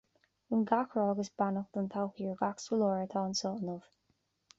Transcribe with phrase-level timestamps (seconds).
[0.51, 3.77] Guím gach rath agus beannacht don todhchaí ar gach scoláire atá anseo inniu.